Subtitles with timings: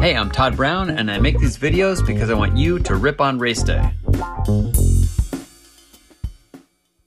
[0.00, 3.20] Hey, I'm Todd Brown, and I make these videos because I want you to rip
[3.20, 3.82] on race day.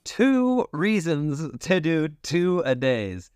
[0.04, 3.32] Two reasons to do two a days.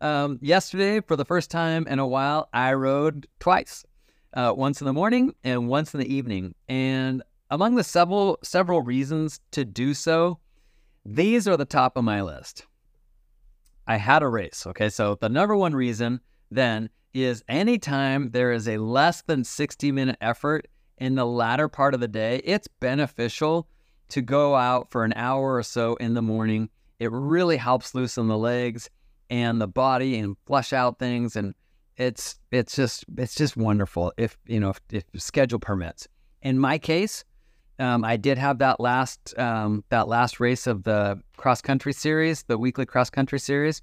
[0.00, 3.84] Um, yesterday, for the first time in a while, I rode twice,
[4.34, 6.56] uh, once in the morning and once in the evening.
[6.68, 10.40] And among the several several reasons to do so,
[11.04, 12.66] these are the top of my list.
[13.86, 14.66] I had a race.
[14.66, 16.90] Okay, so the number one reason then
[17.24, 22.00] is anytime there is a less than 60 minute effort in the latter part of
[22.00, 23.68] the day, it's beneficial
[24.08, 26.68] to go out for an hour or so in the morning.
[26.98, 28.88] It really helps loosen the legs
[29.28, 31.54] and the body and flush out things and
[31.96, 36.06] it's it's just it's just wonderful if you know if, if schedule permits.
[36.42, 37.24] In my case,
[37.78, 42.42] um, I did have that last um, that last race of the cross country series,
[42.44, 43.82] the weekly cross country series.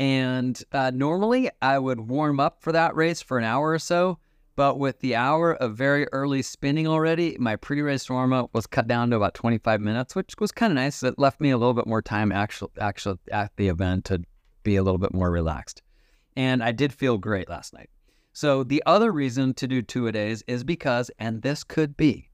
[0.00, 4.18] And uh, normally I would warm up for that race for an hour or so.
[4.56, 8.66] But with the hour of very early spinning already, my pre race warm up was
[8.66, 11.02] cut down to about 25 minutes, which was kind of nice.
[11.02, 14.22] It left me a little bit more time actually, actually at the event to
[14.62, 15.82] be a little bit more relaxed.
[16.34, 17.90] And I did feel great last night.
[18.32, 22.30] So the other reason to do two a days is because, and this could be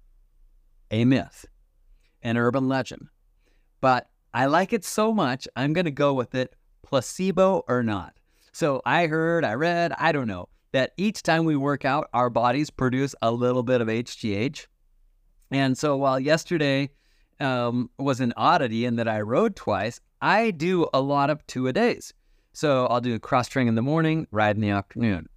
[0.93, 1.47] a myth,
[2.23, 3.09] an urban legend,
[3.81, 6.55] but I like it so much, I'm going to go with it
[6.87, 8.15] placebo or not.
[8.53, 12.31] So I heard, I read, I don't know, that each time we work out, our
[12.31, 14.67] bodies produce a little bit of HGH.
[15.51, 16.91] And so while yesterday
[17.41, 21.67] um, was an oddity in that I rode twice, I do a lot of two
[21.67, 22.15] a days.
[22.53, 25.28] So I'll do cross training in the morning, ride in the afternoon.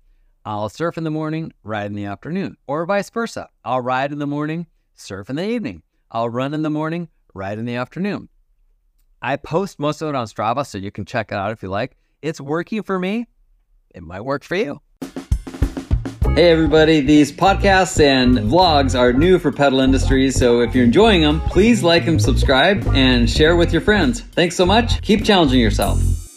[0.45, 3.49] I'll surf in the morning, ride in the afternoon, or vice versa.
[3.65, 5.81] I'll ride in the morning, surf in the evening.
[6.11, 8.29] I'll run in the morning, ride in the afternoon.
[9.21, 11.69] I post most of it on Strava, so you can check it out if you
[11.69, 11.97] like.
[12.21, 13.27] It's working for me.
[13.93, 14.81] It might work for you.
[16.35, 21.21] Hey everybody, these podcasts and vlogs are new for Pedal Industries, so if you're enjoying
[21.21, 24.21] them, please like and subscribe and share with your friends.
[24.21, 25.01] Thanks so much.
[25.01, 26.28] Keep challenging yourself.